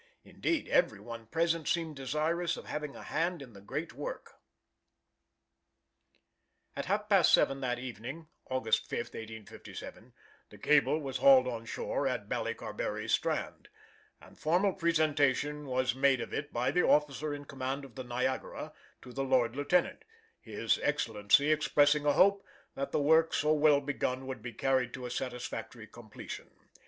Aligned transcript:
Indeed, 0.23 0.67
every 0.69 0.99
one 0.99 1.27
present 1.27 1.67
seemed 1.67 1.95
desirous 1.95 2.57
of 2.57 2.65
having 2.65 2.95
a 2.95 3.03
hand 3.03 3.39
in 3.39 3.53
the 3.53 3.61
great 3.61 3.93
work." 3.93 4.31
At 6.75 6.85
half 6.85 7.07
past 7.07 7.31
seven 7.31 7.61
that 7.61 7.77
evening 7.77 8.27
(August 8.49 8.89
5, 8.89 8.97
1857) 8.97 10.13
the 10.49 10.57
cable 10.57 10.99
was 10.99 11.17
hauled 11.17 11.47
on 11.47 11.65
shore 11.67 12.07
at 12.07 12.27
Ballycarberry 12.27 13.07
Strand, 13.11 13.69
and 14.19 14.39
formal 14.39 14.73
presentation 14.73 15.67
was 15.67 15.93
made 15.93 16.19
of 16.19 16.33
it 16.33 16.51
by 16.51 16.71
the 16.71 16.81
officer 16.81 17.31
in 17.31 17.45
command 17.45 17.85
of 17.85 17.93
the 17.93 18.03
Niagara 18.03 18.73
to 19.03 19.13
the 19.13 19.23
Lord 19.23 19.55
Lieutenant, 19.55 20.01
his 20.39 20.79
Excellency 20.81 21.51
expressing 21.51 22.07
a 22.07 22.13
hope 22.13 22.43
that 22.73 22.91
the 22.91 22.99
work 22.99 23.35
so 23.35 23.53
well 23.53 23.79
begun 23.81 24.25
would 24.25 24.41
be 24.41 24.51
carried 24.51 24.95
to 24.95 25.05
a 25.05 25.11
satisfactory 25.11 25.85
completion. 25.85 26.49